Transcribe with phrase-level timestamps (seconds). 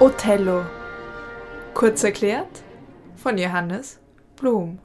[0.00, 0.64] Othello.
[1.74, 2.62] Kurz erklärt
[3.16, 3.98] von Johannes
[4.36, 4.78] Blum.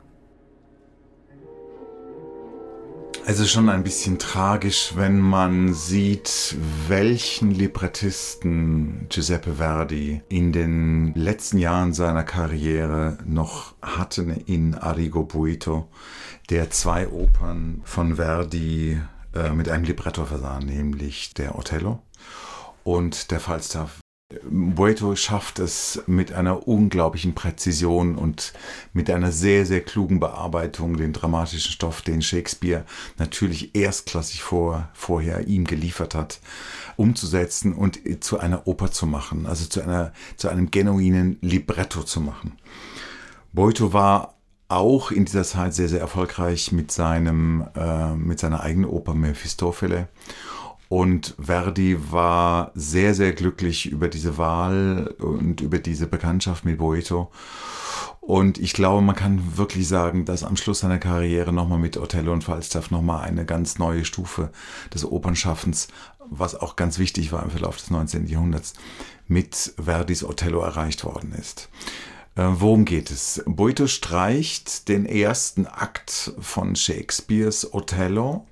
[3.28, 6.56] Ist schon ein bisschen tragisch, wenn man sieht,
[6.88, 15.90] welchen Librettisten Giuseppe Verdi in den letzten Jahren seiner Karriere noch hatte in Arrigo Buito,
[16.50, 19.00] der zwei Opern von Verdi
[19.36, 22.02] äh, mit einem Libretto versah, nämlich der Othello
[22.84, 24.03] und der Falstaff
[24.50, 28.54] Boeto schafft es mit einer unglaublichen Präzision und
[28.94, 32.86] mit einer sehr, sehr klugen Bearbeitung, den dramatischen Stoff, den Shakespeare
[33.18, 36.40] natürlich erstklassig vor, vorher ihm geliefert hat,
[36.96, 42.22] umzusetzen und zu einer Oper zu machen, also zu, einer, zu einem genuinen Libretto zu
[42.22, 42.54] machen.
[43.52, 44.36] Boito war
[44.68, 50.08] auch in dieser Zeit sehr, sehr erfolgreich mit, seinem, äh, mit seiner eigenen Oper Mephistophele
[50.94, 57.32] und Verdi war sehr, sehr glücklich über diese Wahl und über diese Bekanntschaft mit Boeto.
[58.22, 62.32] Und ich glaube, man kann wirklich sagen, dass am Schluss seiner Karriere nochmal mit Othello
[62.32, 64.52] und Falstaff nochmal eine ganz neue Stufe
[64.94, 65.88] des Opernschaffens,
[66.30, 68.28] was auch ganz wichtig war im Verlauf des 19.
[68.28, 68.74] Jahrhunderts,
[69.28, 71.70] mit Verdis Othello erreicht worden ist.
[72.36, 73.42] Äh, worum geht es?
[73.48, 78.46] Boito streicht den ersten Akt von Shakespeares Othello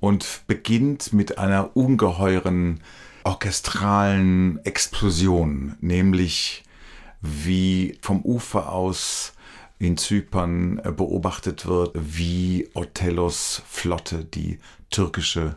[0.00, 2.80] und beginnt mit einer ungeheuren
[3.24, 6.64] orchestralen Explosion, nämlich
[7.20, 9.32] wie vom Ufer aus
[9.78, 14.58] in Zypern äh, beobachtet wird, wie Othellos Flotte, die
[14.90, 15.56] türkische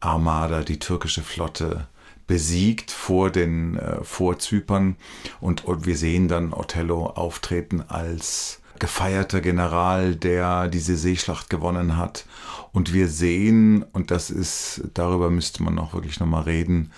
[0.00, 1.88] Armada, die türkische Flotte
[2.26, 4.96] besiegt vor den äh, vor Zypern.
[5.40, 12.26] Und, und wir sehen dann Othello auftreten als gefeierter General, der diese Seeschlacht gewonnen hat.
[12.72, 16.90] Und wir sehen, und das ist, darüber müsste man auch wirklich nochmal reden,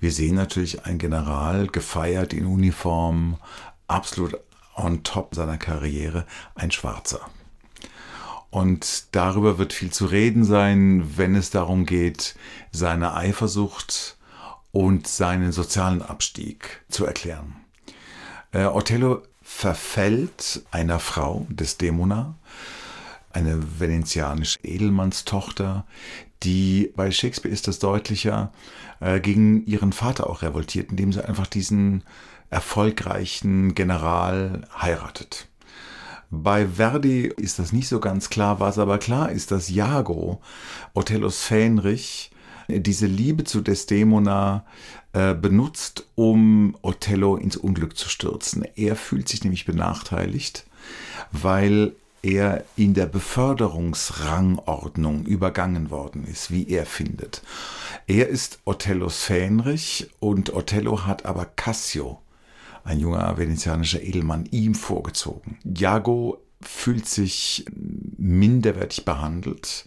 [0.00, 3.36] wir sehen natürlich einen General gefeiert in Uniform,
[3.86, 4.36] absolut
[4.74, 7.20] on top seiner Karriere, ein Schwarzer.
[8.50, 12.34] Und darüber wird viel zu reden sein, wenn es darum geht,
[12.72, 14.16] seine Eifersucht
[14.72, 17.54] und seinen sozialen Abstieg zu erklären.
[18.50, 22.36] Äh, Othello verfällt einer Frau, Desdemona,
[23.32, 25.84] eine venezianische Edelmannstochter,
[26.42, 28.52] die bei Shakespeare ist das deutlicher,
[29.00, 32.04] äh, gegen ihren Vater auch revoltiert, indem sie einfach diesen
[32.50, 35.48] erfolgreichen General heiratet.
[36.30, 40.40] Bei Verdi ist das nicht so ganz klar, was aber klar ist, dass Jago,
[40.92, 42.30] Othellos Fähnrich,
[42.68, 44.64] diese Liebe zu Desdemona
[45.12, 48.64] äh, benutzt, um Othello ins Unglück zu stürzen.
[48.76, 50.64] Er fühlt sich nämlich benachteiligt,
[51.32, 57.42] weil er in der Beförderungsrangordnung übergangen worden ist, wie er findet.
[58.06, 62.20] Er ist Othellos Fähnrich und Othello hat aber Cassio,
[62.84, 65.56] ein junger venezianischer Edelmann, ihm vorgezogen.
[65.64, 67.64] Jago fühlt sich
[68.16, 69.86] minderwertig behandelt.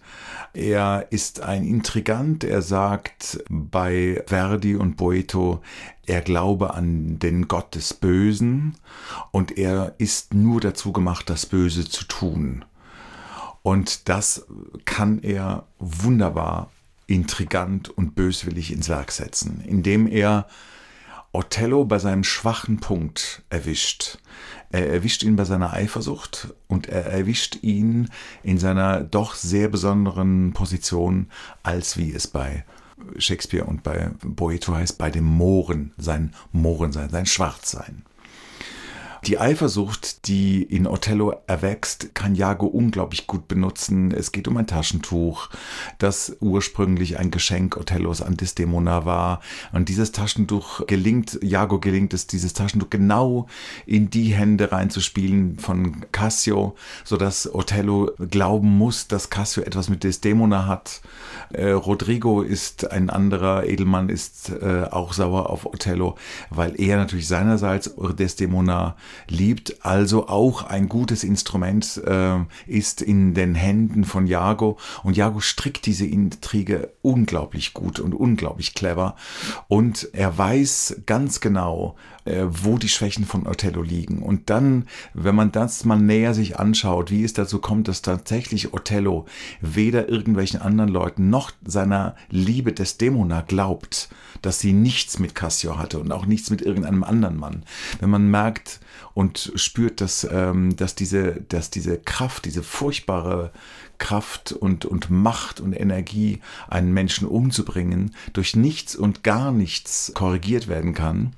[0.53, 2.43] Er ist ein Intrigant.
[2.43, 5.61] Er sagt bei Verdi und Boeto,
[6.05, 8.77] er glaube an den Gott des Bösen
[9.31, 12.65] und er ist nur dazu gemacht, das Böse zu tun.
[13.63, 14.47] Und das
[14.85, 16.71] kann er wunderbar
[17.05, 20.47] intrigant und böswillig ins Werk setzen, indem er
[21.33, 24.19] Othello bei seinem schwachen Punkt erwischt.
[24.69, 28.09] Er erwischt ihn bei seiner Eifersucht und er erwischt ihn
[28.43, 31.27] in seiner doch sehr besonderen Position,
[31.63, 32.65] als wie es bei
[33.17, 38.03] Shakespeare und bei Boeto heißt, bei dem Mohren, sein Mohrensein, sein Schwarzsein.
[39.27, 44.11] Die Eifersucht, die in Othello erwächst, kann Jago unglaublich gut benutzen.
[44.11, 45.49] Es geht um ein Taschentuch,
[45.99, 49.41] das ursprünglich ein Geschenk Othellos an Desdemona war.
[49.73, 53.45] Und dieses Taschentuch gelingt, Jago gelingt es, dieses Taschentuch genau
[53.85, 60.65] in die Hände reinzuspielen von Cassio, sodass Othello glauben muss, dass Cassio etwas mit Desdemona
[60.65, 61.01] hat.
[61.53, 66.16] Äh, Rodrigo ist ein anderer Edelmann, ist äh, auch sauer auf Othello,
[66.49, 68.96] weil er natürlich seinerseits Desdemona
[69.28, 74.78] liebt, also auch ein gutes Instrument äh, ist in den Händen von Jago.
[75.03, 79.16] Und Jago strickt diese Intrige unglaublich gut und unglaublich clever.
[79.67, 84.19] Und er weiß ganz genau, äh, wo die Schwächen von Othello liegen.
[84.19, 88.73] Und dann, wenn man das mal näher sich anschaut, wie es dazu kommt, dass tatsächlich
[88.73, 89.25] Othello
[89.59, 94.09] weder irgendwelchen anderen Leuten noch seiner Liebe des Dämona glaubt,
[94.41, 97.63] dass sie nichts mit Cassio hatte und auch nichts mit irgendeinem anderen Mann.
[97.99, 98.79] Wenn man merkt,
[99.13, 103.51] und spürt, dass, ähm, dass, diese, dass diese Kraft, diese furchtbare
[104.01, 110.67] Kraft und, und Macht und Energie, einen Menschen umzubringen, durch nichts und gar nichts korrigiert
[110.67, 111.33] werden kann,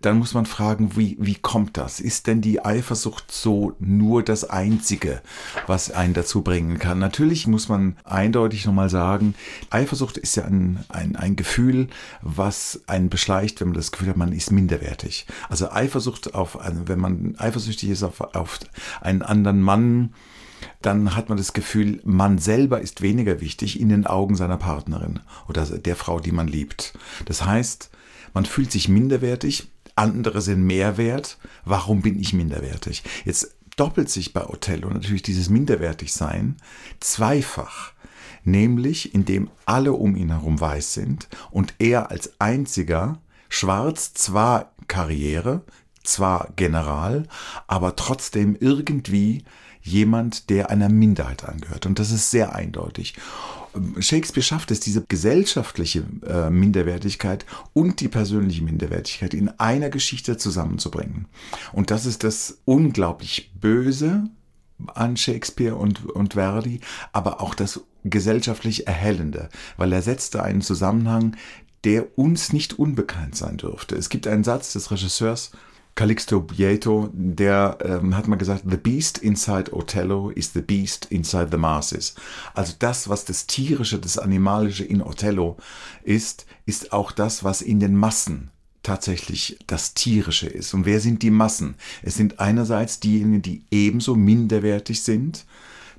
[0.00, 2.00] dann muss man fragen, wie, wie kommt das?
[2.00, 5.20] Ist denn die Eifersucht so nur das Einzige,
[5.66, 6.98] was einen dazu bringen kann?
[6.98, 9.34] Natürlich muss man eindeutig nochmal sagen,
[9.68, 11.88] Eifersucht ist ja ein, ein, ein Gefühl,
[12.22, 15.26] was einen beschleicht, wenn man das Gefühl hat, man ist minderwertig.
[15.50, 16.58] Also Eifersucht auf,
[16.90, 18.58] wenn man eifersüchtig ist auf, auf
[19.00, 20.12] einen anderen Mann,
[20.82, 25.20] dann hat man das Gefühl, man selber ist weniger wichtig in den Augen seiner Partnerin
[25.48, 26.92] oder der Frau, die man liebt.
[27.24, 27.90] Das heißt,
[28.34, 31.38] man fühlt sich minderwertig, andere sind mehr wert.
[31.64, 33.02] Warum bin ich minderwertig?
[33.24, 36.56] Jetzt doppelt sich bei Othello natürlich dieses Minderwertigsein
[37.00, 37.92] zweifach.
[38.42, 43.18] Nämlich, indem alle um ihn herum weiß sind und er als einziger
[43.50, 45.62] schwarz zwar Karriere,
[46.02, 47.26] zwar General,
[47.66, 49.44] aber trotzdem irgendwie
[49.82, 51.86] jemand, der einer Minderheit angehört.
[51.86, 53.14] Und das ist sehr eindeutig.
[53.98, 61.26] Shakespeare schafft es, diese gesellschaftliche äh, Minderwertigkeit und die persönliche Minderwertigkeit in einer Geschichte zusammenzubringen.
[61.72, 64.24] Und das ist das unglaublich Böse
[64.86, 66.80] an Shakespeare und, und Verdi,
[67.12, 71.36] aber auch das gesellschaftlich Erhellende, weil er setzte einen Zusammenhang,
[71.84, 73.94] der uns nicht unbekannt sein dürfte.
[73.94, 75.52] Es gibt einen Satz des Regisseurs
[76.00, 81.48] Calixto Bieto, der ähm, hat mal gesagt, The Beast inside Othello is the Beast inside
[81.50, 82.14] the Masses.
[82.54, 85.58] Also das, was das Tierische, das Animalische in Othello
[86.02, 88.50] ist, ist auch das, was in den Massen
[88.82, 90.72] tatsächlich das Tierische ist.
[90.72, 91.74] Und wer sind die Massen?
[92.00, 95.44] Es sind einerseits diejenigen, die ebenso minderwertig sind,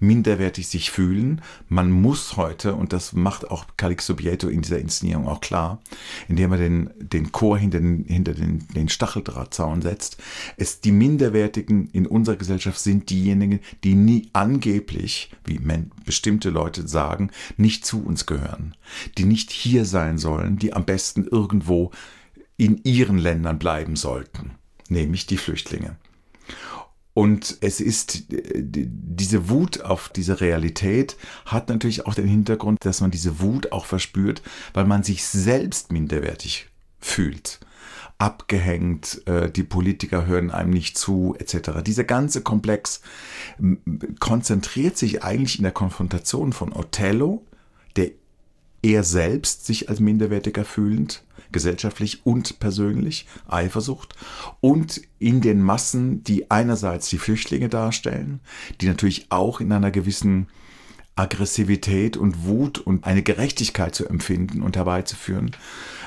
[0.01, 1.41] minderwertig sich fühlen.
[1.69, 5.79] Man muss heute, und das macht auch Calixto Bieto in dieser Inszenierung auch klar,
[6.27, 10.17] indem er den, den Chor hinter, den, hinter den, den Stacheldrahtzaun setzt,
[10.57, 15.59] es die Minderwertigen in unserer Gesellschaft sind diejenigen, die nie angeblich, wie
[16.05, 18.75] bestimmte Leute sagen, nicht zu uns gehören,
[19.17, 21.91] die nicht hier sein sollen, die am besten irgendwo
[22.57, 24.51] in ihren Ländern bleiben sollten,
[24.89, 25.95] nämlich die Flüchtlinge.
[27.13, 33.11] Und es ist, diese Wut auf diese Realität hat natürlich auch den Hintergrund, dass man
[33.11, 34.41] diese Wut auch verspürt,
[34.73, 36.69] weil man sich selbst minderwertig
[36.99, 37.59] fühlt.
[38.17, 41.81] Abgehängt, äh, die Politiker hören einem nicht zu, etc.
[41.83, 43.01] Dieser ganze Komplex
[44.19, 47.43] konzentriert sich eigentlich in der Konfrontation von Othello,
[48.81, 54.15] er selbst sich als minderwertiger fühlend, gesellschaftlich und persönlich, Eifersucht
[54.59, 58.39] und in den Massen, die einerseits die Flüchtlinge darstellen,
[58.79, 60.47] die natürlich auch in einer gewissen
[61.15, 65.51] Aggressivität und Wut und eine Gerechtigkeit zu empfinden und herbeizuführen,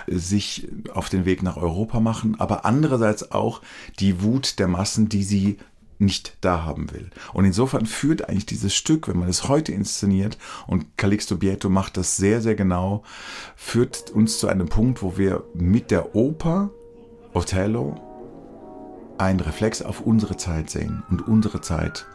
[0.07, 3.61] sich auf den Weg nach Europa machen, aber andererseits auch
[4.01, 5.59] die Wut der Massen, die sie
[6.05, 7.11] nicht da haben will.
[7.33, 11.97] Und insofern führt eigentlich dieses Stück, wenn man es heute inszeniert, und Calixto Bieto macht
[11.97, 13.03] das sehr, sehr genau,
[13.57, 16.71] führt uns zu einem Punkt, wo wir mit der Oper
[17.33, 18.01] Othello
[19.19, 22.07] einen Reflex auf unsere Zeit sehen und unsere Zeit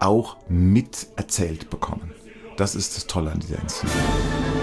[0.00, 2.12] auch mit erzählt bekommen.
[2.56, 4.57] Das ist das Tolle an dieser Inszenierung.